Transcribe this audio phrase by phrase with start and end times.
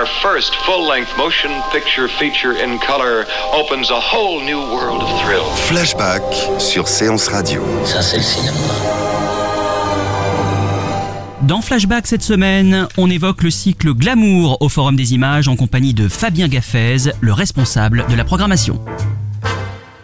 [0.00, 5.44] Our first full-length motion picture feature in color opens a whole new world of thrill.
[5.68, 6.22] Flashback
[6.58, 7.62] sur Séance Radio.
[7.84, 8.56] Ça, c'est le cinéma.
[11.42, 15.92] Dans Flashback cette semaine, on évoque le cycle Glamour au Forum des Images en compagnie
[15.92, 18.80] de Fabien Gaffez, le responsable de la programmation.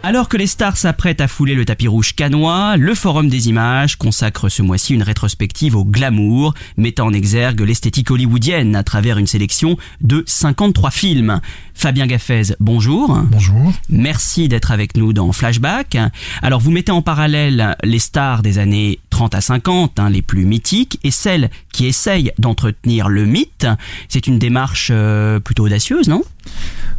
[0.03, 3.97] Alors que les stars s'apprêtent à fouler le tapis rouge canois, le Forum des Images
[3.97, 9.27] consacre ce mois-ci une rétrospective au glamour, mettant en exergue l'esthétique hollywoodienne à travers une
[9.27, 11.41] sélection de 53 films.
[11.73, 13.19] Fabien Gaffez, bonjour.
[13.29, 13.73] Bonjour.
[13.89, 15.97] Merci d'être avec nous dans Flashback.
[16.41, 20.45] Alors vous mettez en parallèle les stars des années 30 à 50, hein, les plus
[20.45, 23.65] mythiques, et celles qui essayent d'entretenir le mythe.
[24.09, 26.21] C'est une démarche euh, plutôt audacieuse, non?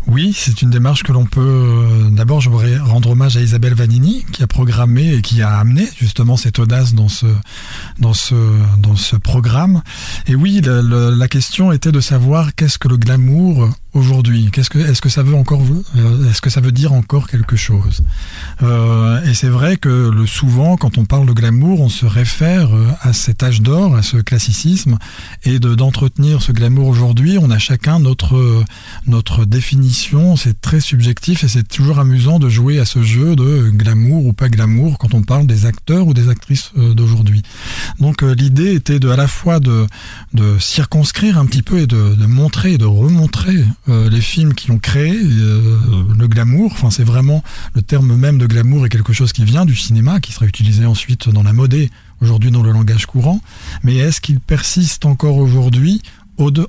[0.09, 1.41] Oui, c'est une démarche que l'on peut.
[1.41, 5.59] euh, D'abord, je voudrais rendre hommage à Isabelle Vanini, qui a programmé et qui a
[5.59, 7.27] amené justement cette audace dans ce,
[8.01, 8.35] dans ce,
[8.79, 9.83] dans ce programme.
[10.27, 14.51] Et oui, la question était de savoir qu'est-ce que le glamour aujourd'hui?
[14.53, 15.63] Qu'est-ce que, est-ce que ça veut encore,
[15.97, 18.03] euh, est-ce que ça veut dire encore quelque chose?
[18.63, 22.87] Euh, Et c'est vrai que souvent, quand on parle de glamour, on se réfère euh,
[23.03, 24.99] à cet âge d'or, à ce classicisme,
[25.45, 27.39] et de d'entretenir ce glamour aujourd'hui.
[27.39, 28.65] On a chacun notre euh,
[29.07, 30.37] notre définition.
[30.37, 34.33] C'est très subjectif et c'est toujours amusant de jouer à ce jeu de glamour ou
[34.33, 37.43] pas glamour quand on parle des acteurs ou des actrices euh, d'aujourd'hui.
[38.01, 39.87] Donc l'idée était de à la fois de
[40.33, 44.79] de circonscrire un petit peu et de, montrer et de remontrer les films qui ont
[44.79, 46.73] créé le glamour.
[46.73, 47.43] Enfin, c'est vraiment
[47.75, 50.85] le terme même de glamour est quelque chose qui vient du cinéma, qui sera utilisé
[50.87, 51.91] ensuite dans la mode et
[52.21, 53.41] aujourd'hui dans le langage courant.
[53.83, 56.03] Mais est-ce qu'il persiste encore aujourd'hui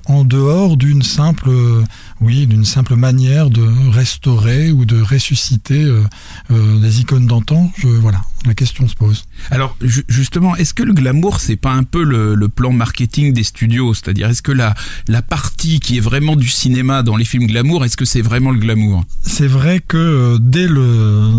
[0.06, 1.84] en dehors d'une simple, euh,
[2.20, 6.02] oui, d'une simple manière de restaurer ou de ressusciter euh,
[6.50, 7.70] euh, des icônes d'antan?
[7.78, 9.26] Je voilà, la question se pose.
[9.48, 13.32] Alors ju- justement, est-ce que le glamour c'est pas un peu le, le plan marketing
[13.32, 13.94] des studios?
[13.94, 14.74] C'est-à-dire est-ce que la
[15.06, 18.50] la partie qui est vraiment du cinéma dans les films glamour, est-ce que c'est vraiment
[18.50, 19.04] le glamour?
[19.22, 21.30] C'est vrai que dès le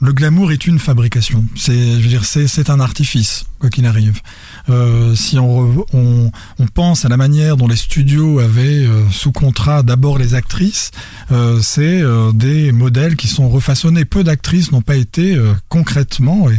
[0.00, 1.44] le glamour est une fabrication.
[1.56, 4.20] C'est, je veux dire, c'est, c'est un artifice quoi qu'il arrive.
[4.68, 9.82] Euh, si on, on pense à la manière dont les studios avaient euh, sous contrat
[9.82, 10.90] d'abord les actrices,
[11.32, 12.02] euh, c'est
[12.34, 14.04] des modèles qui sont refaçonnés.
[14.04, 15.38] Peu d'actrices n'ont pas été
[15.70, 16.56] concrètement et,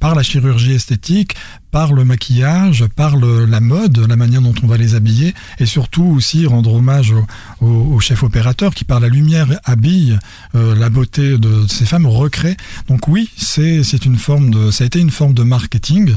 [0.00, 1.34] par la chirurgie esthétique,
[1.70, 5.66] par le maquillage, par le- la mode, la manière dont on va les habiller, et
[5.66, 7.14] surtout aussi rendre hommage
[7.60, 10.18] au, chef opérateur qui par la lumière habille
[10.54, 12.56] la beauté de ces femmes, recrée.
[12.88, 16.14] Donc oui, c'est une forme de, ça a été une forme de marketing,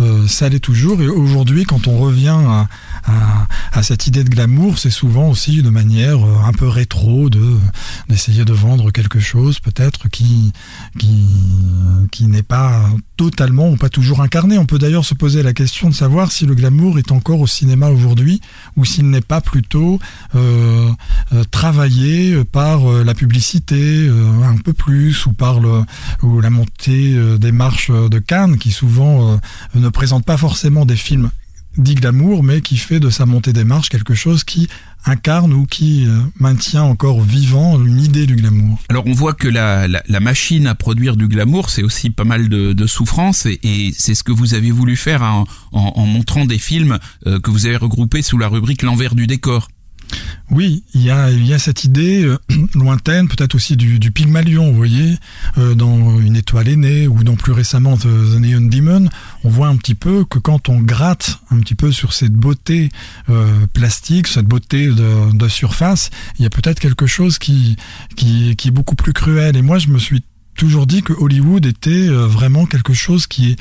[0.00, 1.00] euh, ça l'est toujours.
[1.02, 2.38] Et aujourd'hui, quand on revient
[3.06, 7.58] à, cette idée de glamour, c'est souvent aussi de manière euh, un peu rétro de
[8.08, 10.52] d'essayer de vendre quelque chose peut-être qui
[10.98, 11.26] qui
[12.10, 14.56] qui n'est pas totalement ou pas toujours incarné.
[14.58, 17.46] On peut d'ailleurs se poser la question de savoir si le glamour est encore au
[17.46, 18.40] cinéma aujourd'hui
[18.76, 19.98] ou s'il n'est pas plutôt
[20.34, 20.90] euh,
[21.50, 24.08] travaillé par la publicité
[24.44, 25.82] un peu plus ou par le,
[26.22, 30.96] ou la montée des marches de Cannes qui souvent euh, ne présentent pas forcément des
[30.96, 31.30] films
[31.76, 34.68] dit glamour, mais qui fait de sa montée des marches quelque chose qui
[35.06, 38.78] incarne ou qui euh, maintient encore vivant une idée du glamour.
[38.88, 42.48] Alors on voit que la, la, machine à produire du glamour, c'est aussi pas mal
[42.48, 45.22] de, de souffrance et, c'est ce que vous avez voulu faire
[45.72, 49.68] en montrant des films euh, que vous avez regroupés sous la rubrique l'envers du décor.
[50.50, 52.38] Oui, il y a, cette idée euh,
[52.74, 55.16] lointaine, peut-être aussi du, Pygmalion, vous voyez,
[55.58, 59.08] euh, dans Une étoile aînée ou dans plus récemment The, The Neon Demon,
[59.42, 62.90] on voit un petit peu que quand on gratte un petit peu sur cette beauté
[63.30, 67.76] euh, plastique, cette beauté de, surface, il y a peut-être quelque chose qui,
[68.18, 69.56] est beaucoup plus cruel.
[69.56, 70.22] Et moi, je me suis
[70.56, 73.56] toujours dit que Hollywood était euh, vraiment quelque chose qui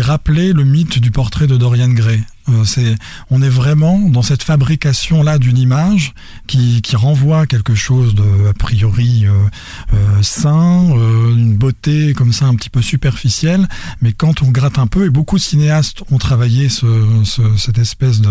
[0.00, 2.22] rappelait le mythe du portrait de Dorian Gray.
[2.48, 2.94] Euh, c'est,
[3.30, 6.14] on est vraiment dans cette fabrication là d'une image
[6.46, 9.30] qui, qui renvoie quelque chose de a priori euh,
[9.94, 13.68] euh, sain, euh, une beauté comme ça un petit peu superficielle.
[14.00, 16.86] Mais quand on gratte un peu, et beaucoup de cinéastes ont travaillé ce,
[17.24, 18.30] ce, cette espèce de,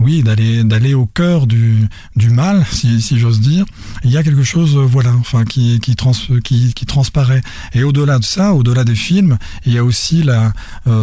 [0.00, 3.64] oui, d'aller d'aller au cœur du, du mal, si, si j'ose dire.
[4.04, 6.12] Il y a quelque chose, voilà, enfin qui qui, trans,
[6.44, 7.42] qui qui transparaît.
[7.74, 10.52] Et au-delà de ça, au-delà des films, il y a aussi la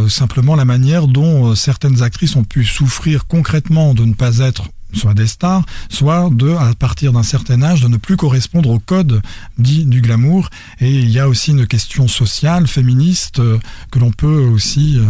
[0.10, 5.14] simplement la manière dont certaines actrices ont pu souffrir concrètement de ne pas être soit
[5.14, 9.22] des stars, soit de, à partir d'un certain âge, de ne plus correspondre au code
[9.58, 10.50] dit du glamour.
[10.80, 13.58] Et il y a aussi une question sociale, féministe, euh,
[13.92, 15.04] que l'on peut aussi euh,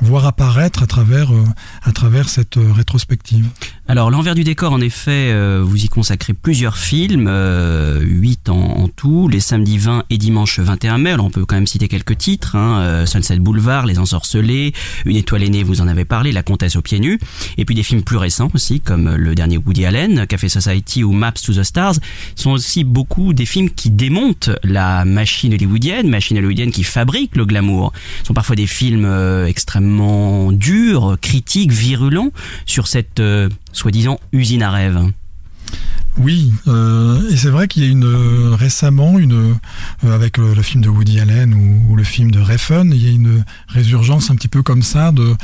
[0.00, 3.46] voir apparaître à travers, euh, cette rétrospective.
[3.86, 8.88] Alors l'envers du décor, en effet, vous y consacrez plusieurs films, euh, 8 en, en
[8.88, 11.14] tout, les samedis 20 et dimanche 21 mai.
[11.18, 14.72] On peut quand même citer quelques titres, hein, Sunset Boulevard, Les Ensorcelés,
[15.04, 17.18] Une étoile aînée, vous en avez parlé, La Comtesse aux pieds nus,
[17.58, 21.12] et puis des films plus récents aussi, comme le dernier Woody Allen, Café Society ou
[21.12, 21.94] Maps to the Stars,
[22.34, 27.44] sont aussi beaucoup des films qui démontent la machine hollywoodienne, machine hollywoodienne qui fabrique le
[27.44, 27.92] glamour.
[28.20, 32.30] Ce sont parfois des films euh, extrêmement durs, critiques, virulents
[32.66, 35.10] sur cette euh, soi-disant usine à rêve.
[36.16, 39.56] Oui, euh, et c'est vrai qu'il y a une euh, récemment une
[40.04, 43.10] euh, avec le, film de Woody Allen ou, le film de Refn, il y a
[43.10, 45.34] une résurgence un petit peu comme ça de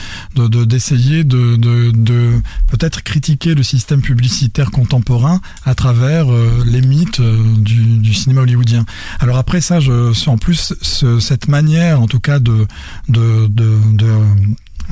[0.64, 6.82] d'essayer de, de, de, de peut-être critiquer le système publicitaire contemporain à travers euh, les
[6.82, 8.86] mythes du, du, cinéma hollywoodien.
[9.18, 12.66] Alors après ça, je, en plus ce, cette manière, en tout cas de
[13.08, 13.78] de, de,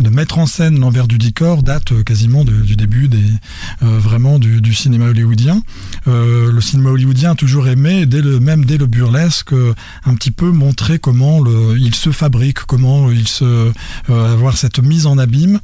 [0.00, 3.18] de mettre en scène l'envers du décor date euh, quasiment du début des
[3.82, 5.62] euh, vraiment du, du, cinéma hollywoodien.
[6.06, 9.74] Euh, le cinéma hollywoodien a toujours aimé, dès le même dès le burlesque, euh,
[10.04, 14.78] un petit peu montrer comment le, il se fabrique, comment il se euh, avoir cette
[14.80, 15.60] mise en abîme.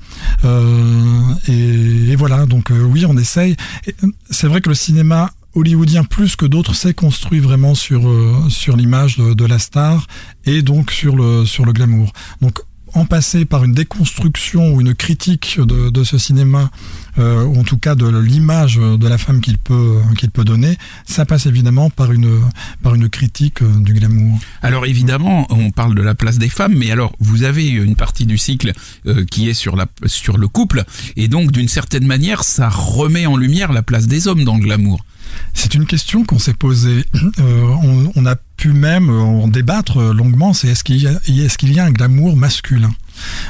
[1.49, 3.57] Et, et, voilà, donc oui, on essaye.
[4.31, 8.77] C'est vrai que le cinéma hollywoodien plus que d'autres s'est construit vraiment sur euh, sur
[8.77, 10.07] l'image de, de, la star
[10.45, 12.13] et donc sur le sur le glamour.
[12.41, 12.61] Donc
[12.94, 16.70] en passer par une déconstruction ou une critique de, de ce cinéma,
[17.19, 20.76] euh, ou en tout cas de l'image de la femme qu'il peut qu'il peut donner,
[21.05, 22.41] ça passe évidemment par une
[22.82, 24.38] par une critique euh, du glamour.
[24.62, 28.26] Alors évidemment, on parle de la place des femmes, mais alors vous avez une partie
[28.26, 28.73] du cycle
[29.06, 30.85] euh, qui est sur la sur le couple,
[31.17, 34.62] et donc d'une certaine manière, ça remet en lumière la place des hommes dans le
[34.62, 35.05] glamour.
[35.53, 37.05] C'est une question qu'on s'est posée.
[37.41, 40.53] Euh, on, a pu même en débattre longuement.
[40.53, 42.91] C'est est-ce qu'il y, a un glamour masculin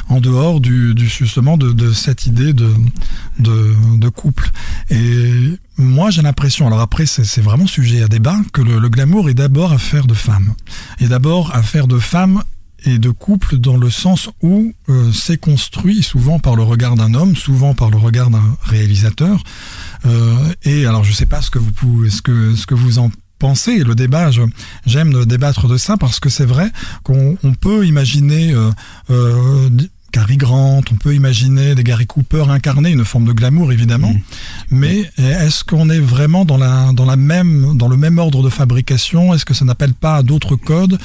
[0.08, 4.50] en dehors du, justement de, cette idée de, couple.
[4.90, 9.28] Et moi, j'ai l'impression, alors après, c'est vraiment sujet à débat, que le, le glamour
[9.28, 10.54] est d'abord affaire de femmes.
[11.00, 12.42] Et d'abord affaire de femmes
[12.86, 17.14] et de couple dans le sens où euh, c'est construit souvent par le regard d'un
[17.14, 19.42] homme, souvent par le regard d'un réalisateur.
[20.06, 22.98] Euh, et alors, je sais pas ce que vous pouvez, ce que ce que vous
[22.98, 23.84] en pensez.
[23.84, 24.30] Le débat,
[24.86, 26.70] j'aime débattre de ça parce que c'est vrai
[27.02, 28.70] qu'on peut imaginer euh,
[29.10, 29.68] euh,
[30.12, 34.20] Cary Grant, on peut imaginer des Gary Cooper incarner une forme de glamour évidemment, mmh.
[34.70, 38.48] mais est-ce qu'on est vraiment dans la dans la même dans le même ordre de
[38.48, 39.34] fabrication?
[39.34, 40.98] Est-ce que ça n'appelle pas à d'autres codes?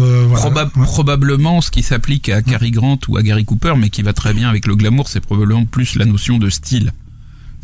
[0.00, 0.40] Euh, voilà.
[0.40, 0.84] Probab ouais.
[0.84, 4.32] Probablement, ce qui s'applique à Cary Grant ou à Gary Cooper, mais qui va très
[4.32, 6.92] bien avec le glamour, c'est probablement plus la notion de style.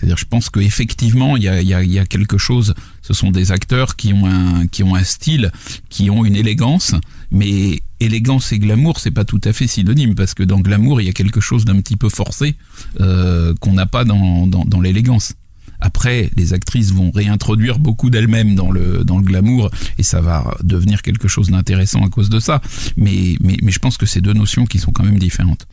[0.01, 2.75] C'est-à-dire, je pense qu'effectivement, il y a, quelque chose.
[3.03, 5.53] Ce sont des acteurs qui ont un qui ont un style,
[5.91, 6.95] qui ont une élégance,
[7.31, 11.07] mais élégance et glamour, c'est pas tout à fait synonyme parce que dans glamour, il
[11.07, 12.57] y a quelque chose d'un petit peu forcé
[13.01, 15.35] euh, qu'on n'a pas dans, dans l'élégance.
[15.81, 20.55] Après, les actrices vont réintroduire beaucoup d'elles-mêmes dans le, dans le glamour et ça va
[20.63, 22.61] devenir quelque chose d'intéressant à cause de ça.
[22.97, 25.67] Mais, mais, mais je pense que c'est deux notions qui sont quand même différentes.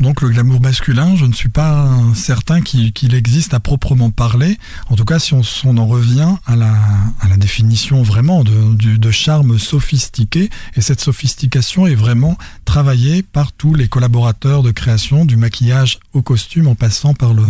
[0.00, 4.58] Donc le glamour masculin, je ne suis pas certain qu'il qu existe à proprement parler.
[4.88, 6.74] En tout cas, si on, on en revient à la,
[7.20, 13.22] à la définition vraiment de, de, de charme sophistiqué, et cette sophistication est vraiment travaillée
[13.22, 17.44] par tous les collaborateurs de création, du maquillage au costume en passant par, le,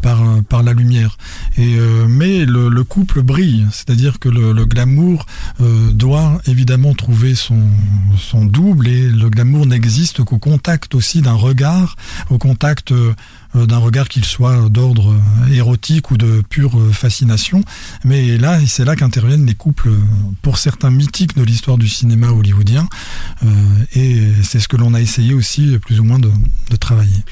[0.00, 1.18] par, par la lumière.
[1.58, 5.26] Euh, mais le, le, couple brille, c'est-à-dire que le, glamour
[5.60, 7.60] euh, doit évidemment trouver son,
[8.44, 11.96] double et le glamour n'existe qu'au contact aussi d'un regard,
[12.30, 13.14] au contact euh,
[13.54, 15.14] d'un regard qu'il soit d'ordre
[15.52, 17.62] érotique ou de pure fascination.
[18.04, 19.90] Mais là, c'est là qu'interviennent les couples,
[20.40, 22.88] pour certains mythiques de l'histoire du cinéma hollywoodien.
[23.94, 27.22] Et c'est ce que l'on a essayé aussi plus ou moins de travailler.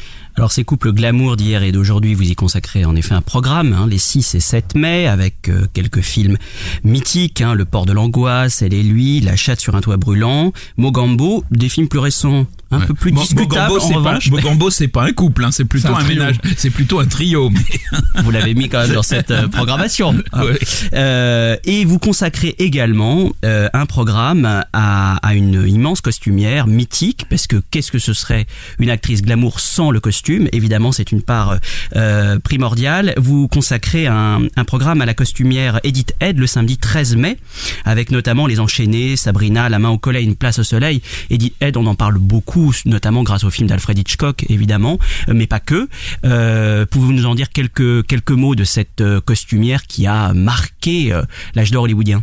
[0.40, 3.86] Alors ces couples glamour d'hier et d'aujourd'hui, vous y consacrez en effet un programme, hein,
[3.86, 6.38] les 6 et 7 mai, avec euh, quelques films
[6.82, 10.54] mythiques, hein, Le port de l'angoisse, Elle et lui, La chatte sur un toit brûlant,
[10.78, 14.30] Mogambo, des films plus récents, un peu plus discutable Mogambo, en c'est pas- revanche.
[14.30, 17.50] Mogambo, c'est pas un couple, hein, c'est plutôt un ménage, c'est plutôt un trio.
[18.14, 18.22] Mais...
[18.22, 20.14] Vous l'avez mis quand même dans cette euh, programmation.
[20.32, 20.58] Ouais.
[20.94, 27.46] Euh, et vous consacrez également euh, un programme à, à une immense costumière mythique, parce
[27.46, 28.46] que qu'est-ce que ce serait
[28.78, 30.48] une actrice glamour sans le costume?
[30.52, 31.56] Évidemment, c'est une part
[31.96, 33.12] euh, primordiale.
[33.16, 37.36] Vous consacrez un, un programme à la costumière Edith Head le samedi 13 mai,
[37.84, 41.02] avec notamment les enchaînés, Sabrina, La main au collet, Une place au soleil.
[41.30, 44.98] Edith Head, on en parle beaucoup, notamment grâce au film d'Alfred Hitchcock, évidemment,
[45.28, 45.88] euh, mais pas que.
[46.24, 51.12] Euh, Pouvez-vous nous en dire quelques, quelques mots de cette euh, costumière qui a marqué
[51.54, 52.22] l'âge d'or hollywoodien?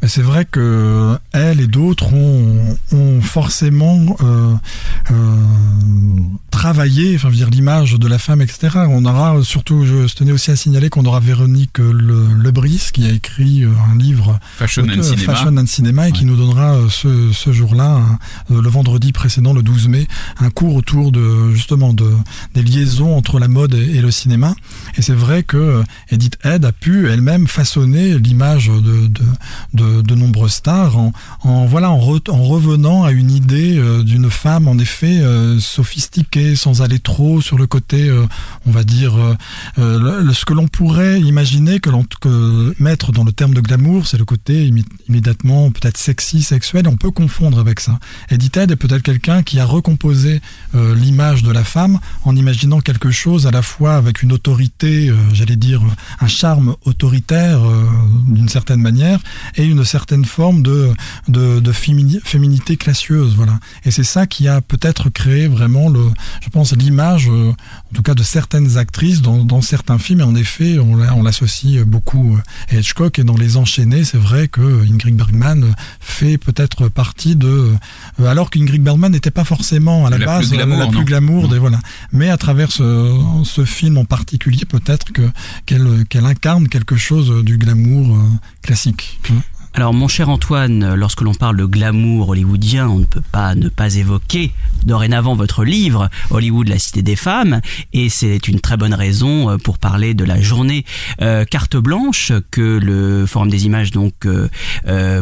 [0.00, 2.76] Mais c'est vrai que elle et d'autres ont,
[3.20, 4.16] forcément
[6.62, 8.78] travaillé, enfin, je veux dire l'image de la femme, etc.
[8.88, 13.10] On aura surtout, je tenais aussi à signaler qu'on aura Véronique Le, Lebris qui a
[13.12, 15.34] écrit euh, un livre Fashion and euh, Cinema.
[15.34, 18.00] Fashion and Cinema et qui nous donnera euh, ce, ce jour-là,
[18.50, 20.08] euh, le vendredi précédent, le 12 mai,
[20.40, 22.10] un cours autour de justement de
[22.56, 24.52] des liaisons entre la mode et, et le cinéma.
[24.96, 29.22] Et c'est vrai que euh, Edith Head a pu elle-même façonner l'image de, de,
[29.74, 31.12] de, de nombreuses stars en,
[31.44, 35.60] en voilà en, re- en revenant à une idée euh, d'une femme en effet euh,
[36.56, 38.26] sans aller trop sur le côté euh,
[38.66, 39.34] on va dire euh,
[39.78, 41.90] euh, ce que l'on pourrait imaginer que
[42.82, 44.70] mettre dans le terme de glamour c'est le côté
[45.08, 47.98] immédiatement peut-être sexy sexuel on peut confondre avec ça
[48.30, 50.40] Edith Head est peut-être quelqu'un qui a recomposé
[50.74, 55.56] l'image de la femme en imaginant quelque chose à la fois avec une autorité, j'allais
[55.56, 55.82] dire
[56.20, 57.60] un charme autoritaire
[58.26, 59.20] d'une certaine manière
[59.56, 60.90] et une certaine forme de
[61.28, 63.58] de, de fémini- féminité classieuse, voilà.
[63.84, 66.06] Et c'est ça qui a peut-être créé vraiment le,
[66.42, 70.20] je pense l'image, euh, en tout cas de certaines actrices dans, dans certains films.
[70.20, 74.04] Et en effet, on l'a- on l'associe beaucoup euh, à Hitchcock et dans Les Enchaînés,
[74.04, 77.72] c'est vrai que Ingrid Bergman fait peut-être partie de,
[78.20, 81.04] euh, alors qu'Ingrid Bergman n'était pas forcément à la, La base plus glamour, la plus
[81.04, 81.78] glamour des voilà.
[82.12, 85.22] Mais à travers ce, ce film en particulier, peut-être que
[85.66, 88.20] qu'elle incarne quelque chose du glamour euh,
[88.62, 89.18] classique.
[89.78, 93.68] Alors mon cher Antoine, lorsque l'on parle de glamour hollywoodien, on ne peut pas ne
[93.68, 94.50] pas évoquer
[94.84, 97.60] dorénavant votre livre Hollywood, la cité des femmes,
[97.92, 100.84] et c'est une très bonne raison euh, pour parler de la journée
[101.22, 104.48] euh, carte blanche que le Forum des images donc euh,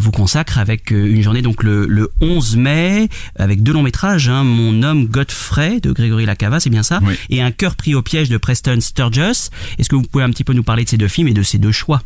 [0.01, 4.43] vous consacre avec une journée donc le, le 11 mai avec deux longs métrages, hein,
[4.43, 7.13] Mon homme Godfrey de Grégory Lacava, c'est bien ça, Oui.
[7.29, 9.51] et Un cœur pris au piège de Preston Sturges.
[9.79, 11.43] Est-ce que vous pouvez un petit peu nous parler de ces deux films et de
[11.43, 12.01] ces deux choix?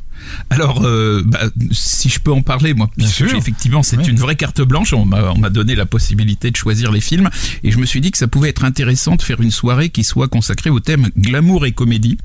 [0.51, 1.41] Alors, euh, bah,
[1.73, 3.39] si je peux en parler, moi, Bien puisque sûr.
[3.39, 4.07] effectivement, c'est Oui.
[4.09, 4.93] une vraie carte blanche.
[4.93, 7.29] On m'a on m'a donné la possibilité de choisir les films,
[7.63, 10.05] et je me suis dit que ça pouvait être intéressant de faire une soirée qui
[10.05, 12.19] soit consacrée au thème glamour et comédie,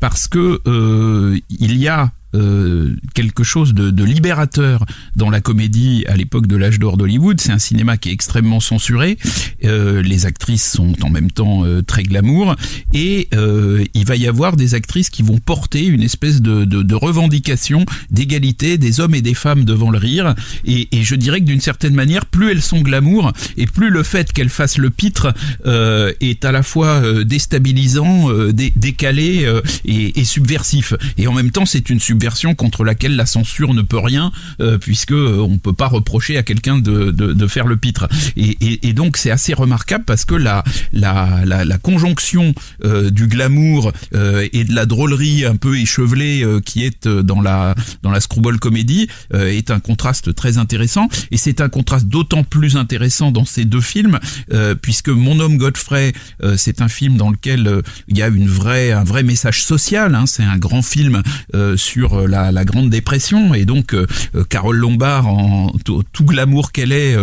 [0.00, 4.84] parce que euh, il y a euh, quelque chose de, de libérateur
[5.16, 7.40] dans la comédie à l'époque de l'âge d'or d'Hollywood.
[7.40, 9.18] C'est un cinéma qui est extrêmement censuré.
[9.64, 12.56] Euh, les actrices sont en même temps euh, très glamour
[12.94, 16.82] et euh, il va y avoir des actrices qui vont porter une espèce de, de,
[16.82, 20.34] de revendication d'égalité des hommes et des femmes devant le rire.
[20.64, 24.02] Et, et je dirais que d'une certaine manière, plus elles sont glamour et plus le
[24.02, 25.34] fait qu'elles fassent le pitre
[25.66, 29.46] euh, est à la fois déstabilisant, dé- décalé
[29.84, 30.94] et, et subversif.
[31.18, 32.21] Et en même temps, c'est une subversion
[32.56, 36.42] contre laquelle la censure ne peut rien, euh, puisque euh, on peut pas reprocher à
[36.42, 38.08] quelqu'un de, de, faire le pitre.
[38.36, 40.62] Et, et, donc c'est assez remarquable parce que la
[40.92, 46.44] la, la, la conjonction euh, du glamour euh, et de la drôlerie un peu échevelée
[46.44, 51.08] euh, qui est euh, dans la dans la screwball comédie est un contraste très intéressant.
[51.30, 54.18] Et c'est un contraste d'autant plus intéressant dans ces deux films
[54.82, 56.12] puisque Mon homme Godfrey,
[56.56, 60.14] c'est un film dans lequel il y a une vraie un vrai message social.
[60.14, 61.22] Hein, c'est un grand film
[61.54, 61.76] euh,
[62.14, 66.72] euh, la, la Grande Dépression et donc euh, euh, Carole Lombard, en tout, tout glamour
[66.72, 67.16] qu'elle est,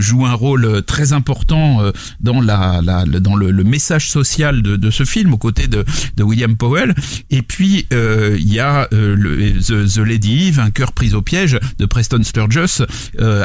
[0.00, 4.90] joue un rôle très important dans la, la dans le, le message social de, de
[4.90, 5.84] ce film aux côtés de,
[6.16, 6.94] de William Powell.
[7.30, 11.86] Et puis il y a le, The, Lady Eve, un cœur pris au piège de
[11.86, 12.86] Preston Sturges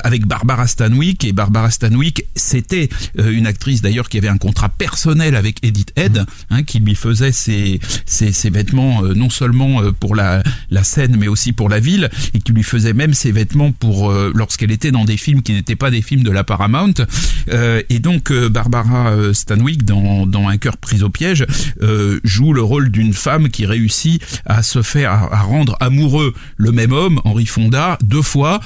[0.04, 5.36] avec Barbara Stanwyck et Barbara Stanwyck c'était une actrice d'ailleurs qui avait un contrat personnel
[5.36, 10.16] avec Edith Head hein, qui lui faisait ses, ses, ses vêtements euh, non seulement pour
[10.16, 13.72] la, la scène mais aussi pour la ville et qui lui faisait même ses vêtements
[13.72, 16.94] pour euh, lorsqu'elle était dans des films qui n'étaient pas des films de la Paramount.
[17.50, 21.46] Euh, et donc euh, Barbara euh, Stanwyck dans, dans Un cœur pris au piège
[21.82, 26.34] euh, joue le rôle d'une femme qui réussit à se faire à, à rendre amoureux
[26.58, 28.60] le même homme Henri Fonda deux fois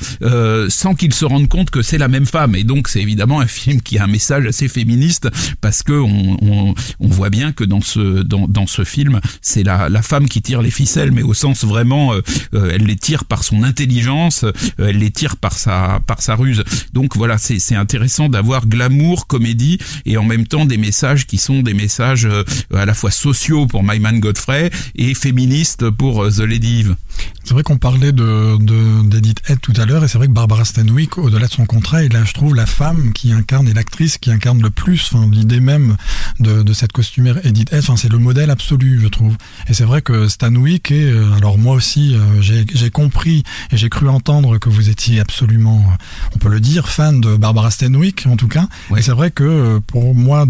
[0.69, 2.55] sans qu'il se rende compte que c'est la même femme.
[2.55, 5.29] Et donc c'est évidemment un film qui a un message assez féministe
[5.61, 9.63] parce que on, on, on voit bien que dans ce dans, dans ce film c'est
[9.63, 12.13] la, la femme qui tire les ficelles mais au sens vraiment vraiment,
[12.53, 14.45] elle les tire par son intelligence,
[14.77, 16.63] elle les tire par sa par sa ruse.
[16.93, 21.37] Donc voilà, c'est c'est intéressant d'avoir glamour, comédie et en même temps des messages qui
[21.37, 22.27] sont des messages
[22.73, 26.95] à la fois sociaux pour My Man Godfrey et féministes pour The Lady Eve.
[27.43, 28.57] C'est vrai qu'on parlait de
[29.03, 32.03] d'Edith Head tout à l'heure et c'est vrai que Barbara Stanwyck, au-delà de son contrat,
[32.03, 35.29] est là, je trouve, la femme qui incarne et l'actrice qui incarne le plus enfin,
[35.31, 35.95] l'idée même
[36.41, 37.79] de, de cette costumière Edith Head.
[37.79, 39.37] Enfin, c'est le modèle absolu, je trouve.
[39.69, 43.87] Et c'est vrai que Stanwyck est, euh, alors moi aussi, euh, j'ai compris et j'ai
[43.87, 45.95] cru entendre que vous étiez absolument, euh,
[46.35, 48.67] on peut le dire, fan de Barbara Stanwyck en tout cas.
[48.97, 50.45] Et c'est vrai que pour moi,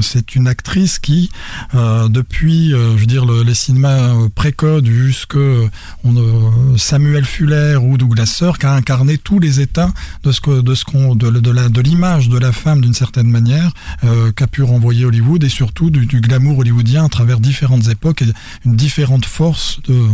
[0.00, 1.30] c'est une actrice qui,
[1.74, 5.36] depuis, je veux dire, le, les cinémas précodes jusque
[6.04, 10.40] on, Samuel Fuller ou Douglas Sirk a incarné tous les états de ce
[10.84, 13.72] qu'on de, de, de l'image de la femme d'une certaine manière
[14.04, 18.26] euh, qu'a pu renvoyer Hollywood et surtout du, glamour hollywoodien à travers différentes époques et
[18.64, 20.08] une différente force euh,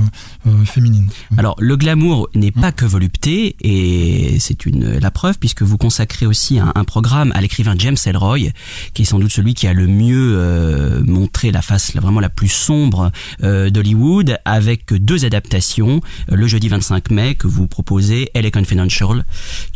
[0.64, 1.08] féminine.
[1.36, 6.58] Alors le glamour n'est pas que volupté et c'est la preuve puisque vous consacrez aussi
[6.58, 8.50] un, programme à l'écrivain James Ellroy
[8.92, 12.28] qui est sans doute celui qui a le mieux euh, montré la face vraiment la
[12.28, 13.10] plus sombre
[13.42, 18.50] euh, d'Hollywood avec deux adaptations euh, le jeudi 25 mai que vous proposez Elle est
[18.50, 19.24] Confidential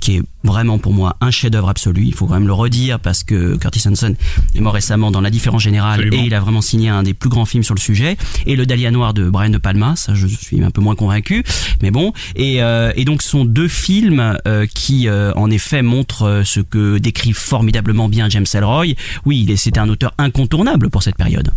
[0.01, 2.05] qui est vraiment pour moi un chef-d'œuvre absolu.
[2.05, 4.15] Il faut quand même le redire parce que Curtis Hanson
[4.55, 7.45] est mort récemment dans l'indifférence générale et il a vraiment signé un des plus grands
[7.45, 8.17] films sur le sujet.
[8.47, 11.45] Et le Dahlia Noir de Brian De Palma, ça je suis un peu moins convaincu,
[11.83, 12.13] mais bon.
[12.37, 16.61] Et, euh, et donc ce sont deux films euh, qui euh, en effet montrent ce
[16.61, 18.95] que décrit formidablement bien James Ellroy.
[19.25, 21.51] Oui, c'était un auteur incontournable pour cette période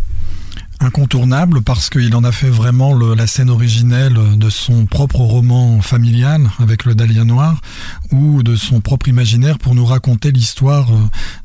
[0.82, 5.82] incontournable parce qu'il en a fait vraiment le, la scène originelle de son propre roman
[5.82, 7.62] familial avec le Dahlia Noir
[8.12, 10.98] ou de son propre imaginaire pour nous raconter l'histoire euh,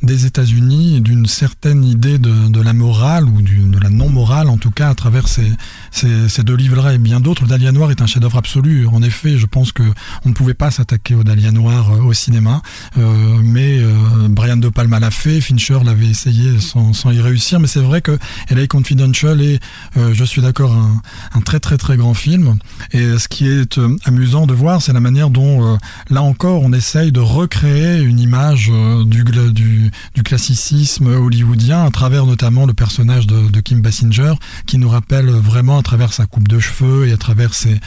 [0.02, 4.56] des États-Unis d'une certaine idée de, de, la morale ou du, de la non-morale en
[4.56, 5.50] tout cas à travers ces,
[5.90, 7.42] ces, ces deux livres-là et bien d'autres.
[7.42, 8.86] Le Dahlia Noir est un chef-d'œuvre absolu.
[8.86, 9.82] En effet, je pense que
[10.24, 12.62] on ne pouvait pas s'attaquer au Dahlia Noir euh, au cinéma,
[12.98, 13.92] euh, mais euh,
[14.28, 18.00] Brian De Palma l'a fait, Fincher l'avait essayé sans, sans y réussir, mais c'est vrai
[18.00, 18.18] que
[18.50, 19.58] LA Confidential et
[19.96, 22.58] euh, je suis d'accord, un, très très très grand film.
[22.92, 25.76] Et ce qui est euh, amusant de voir, c'est la manière dont, euh,
[26.10, 28.70] là encore, on essaye de recréer une image
[29.06, 34.34] du, du, classicisme hollywoodien à travers notamment le personnage de, Kim Basinger,
[34.66, 37.80] qui nous rappelle vraiment à travers sa coupe de cheveux et à travers ses,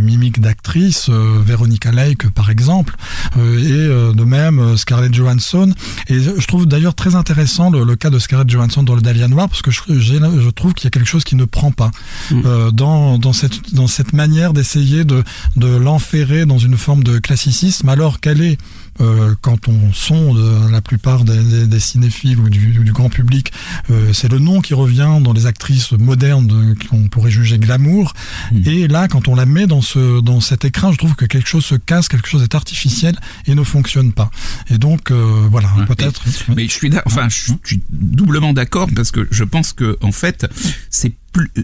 [0.00, 2.96] mimiques d'actrice, Veronica Lake par exemple,
[3.36, 5.72] et de même Scarlett Johansson.
[6.08, 9.28] Et je trouve d'ailleurs très intéressant le, le, cas de Scarlett Johansson dans le Dahlia
[9.28, 11.90] Noir, parce que je, je trouve qu'il y a quelque chose qui ne prend pas
[12.30, 12.42] mmh.
[12.44, 15.24] euh, dans, dans, cette, dans cette manière d'essayer de,
[15.56, 18.58] de l'enferrer dans une forme de classicisme alors qu'elle est
[19.00, 23.52] euh, quand on sonde la plupart des, des, des cinéphiles ou du, du, grand public,
[23.90, 28.12] euh, c'est le nom qui revient dans les actrices modernes qu'on pourrait juger glamour.
[28.52, 28.68] Mmh.
[28.68, 31.48] Et là, quand on la met dans, ce, dans cet écran, je trouve que quelque
[31.48, 34.30] chose se casse, quelque chose est artificiel et ne fonctionne pas.
[34.70, 36.22] Et donc, euh, voilà, ouais, peut-être.
[36.48, 40.12] Mais, mais, je suis, enfin, je suis doublement d'accord parce que je pense que en
[40.12, 40.46] fait,
[40.90, 41.12] c'est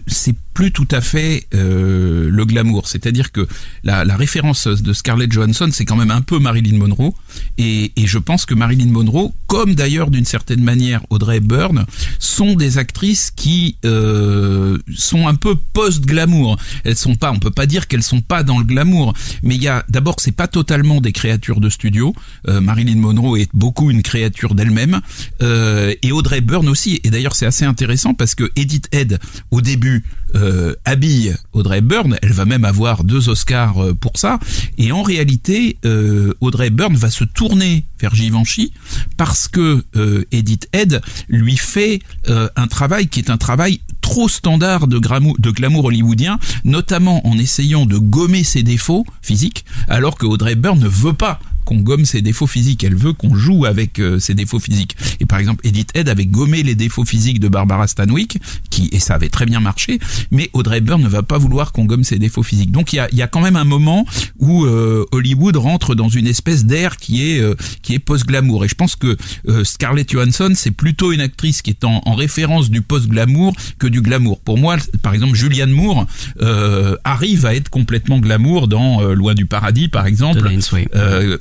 [0.07, 2.87] c'est plus tout à fait euh, le glamour.
[2.87, 3.45] C'est-à-dire que
[3.83, 7.13] la, référence de Scarlett Johansson, c'est quand même un peu Marilyn Monroe.
[7.57, 11.85] Et, je pense que Marilyn Monroe, comme d'ailleurs d'une certaine manière Audrey Byrne,
[12.19, 16.57] sont des actrices qui euh, sont un peu post-glamour.
[16.85, 19.63] Elles sont pas, on peut pas dire qu'elles sont pas dans le glamour, mais il
[19.63, 22.15] y a d'abord c'est pas totalement des créatures de studio.
[22.47, 25.01] Euh, Marilyn Monroe est beaucoup une créature d'elle-même
[25.41, 27.01] et Audrey Byrne aussi.
[27.03, 29.19] Et d'ailleurs c'est assez intéressant parce que Edith Head
[29.51, 30.03] au début
[30.35, 34.39] euh, habille Audrey Byrne, elle va même avoir deux Oscars euh, pour ça,
[34.77, 38.71] et en réalité, euh, Audrey Byrne va se tourner vers Givenchy
[39.17, 41.99] parce que euh, Edith Head lui fait
[42.29, 47.37] euh, un travail qui est un travail trop standard de, de glamour hollywoodien, notamment en
[47.37, 52.05] essayant de gommer ses défauts physiques, alors que Audrey Byrne ne veut pas qu'on gomme
[52.05, 54.95] ses défauts physiques, elle veut qu'on joue avec euh, ses défauts physiques.
[55.19, 58.99] Et par exemple, Edith Head avait gommé les défauts physiques de Barbara Stanwyck, qui et
[58.99, 59.99] ça avait très bien marché,
[60.31, 62.71] mais Audrey Byrne ne va pas vouloir qu'on gomme ses défauts physiques.
[62.71, 64.05] Donc il y a, y a, quand même un moment
[64.39, 68.65] où euh, Hollywood rentre dans une espèce d'air qui est euh, qui est post-glamour.
[68.65, 72.15] Et je pense que euh, Scarlett Johansson, c'est plutôt une actrice qui est en, en
[72.15, 74.39] référence du post-glamour que du glamour.
[74.39, 76.05] Pour moi, par exemple, Julianne Moore
[76.41, 80.47] euh, arrive à être complètement glamour dans Loin du paradis, par exemple,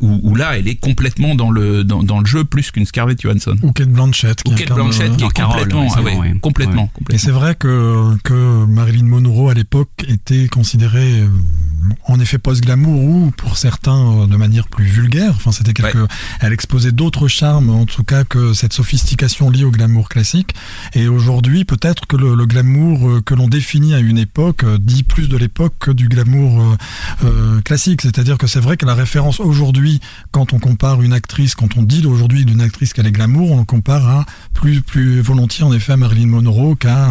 [0.00, 3.20] où où, là elle est complètement dans le dans, dans le jeu plus qu'une Scarlett
[3.20, 3.57] Johansson.
[3.62, 4.42] Ou Kate Blanchett.
[4.46, 6.88] Ou Kate Blanchett qui est complètement, ah ouais, ouais, complètement, ouais.
[6.94, 7.14] complètement.
[7.14, 11.24] Et c'est vrai que que Marilyn Monroe à l'époque était considérée
[12.07, 15.33] en effet post-glamour ou pour certains de manière plus vulgaire.
[15.37, 16.07] Enfin, c'était quelque,
[16.40, 20.55] elle exposait d'autres charmes, en tout cas que cette sophistication liée au glamour classique.
[20.94, 25.37] Et aujourd'hui, peut-être que le, glamour que l'on définit à une époque dit plus de
[25.37, 26.77] l'époque que du glamour
[27.64, 28.03] classique.
[28.03, 30.00] C'est-à-dire que c'est vrai que la référence aujourd'hui,
[30.31, 33.64] quand on compare une actrice, quand on dit aujourd'hui d'une actrice qu'elle est glamour, on
[33.64, 37.11] compare à plus plus volontiers en effet à Marilyn Monroe qu'à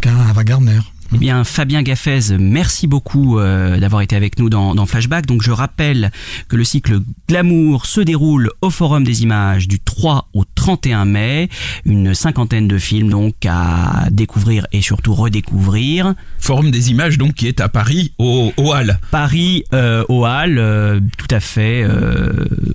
[0.00, 0.80] qu'à Ava Gardner.
[1.12, 5.26] Eh bien, Fabien Gaffez, merci beaucoup euh, d'avoir été avec nous dans, dans, Flashback.
[5.26, 6.12] Donc, je rappelle
[6.48, 11.48] que le cycle Glamour se déroule au Forum des Images du 3 au 31 mai.
[11.84, 16.14] Une cinquantaine de films donc à découvrir et surtout redécouvrir.
[16.38, 19.00] Forum des Images donc qui est à Paris au, au Hall.
[19.10, 21.84] Paris euh, au Hall, euh, tout à fait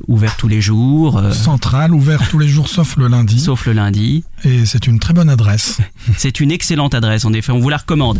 [0.08, 1.22] ouvert tous les jours.
[1.32, 3.40] Central, ouvert tous les jours sauf le lundi.
[3.40, 4.24] Sauf le lundi.
[4.44, 5.80] Et c'est une très bonne adresse.
[6.18, 7.52] c'est une excellente adresse en effet.
[7.52, 8.20] On vous la recommande.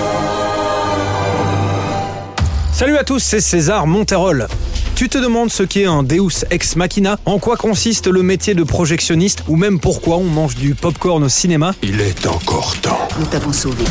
[2.81, 4.47] Salut à tous, c'est César Monterol.
[4.95, 8.63] Tu te demandes ce qu'est un Deus ex machina, en quoi consiste le métier de
[8.63, 11.75] projectionniste ou même pourquoi on mange du popcorn au cinéma?
[11.83, 13.07] Il est encore temps.
[13.19, 13.83] Nous t'avons sauvé.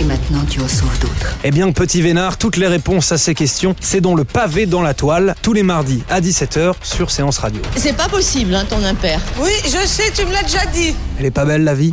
[0.00, 1.36] Et maintenant tu en sauves d'autres.
[1.44, 4.82] Eh bien, petit vénard, toutes les réponses à ces questions, c'est dans le pavé dans
[4.82, 7.62] la toile, tous les mardis à 17h sur Séance Radio.
[7.76, 9.20] C'est pas possible, hein, ton impair.
[9.38, 10.92] Oui, je sais, tu me l'as déjà dit.
[11.20, 11.92] Elle est pas belle la vie?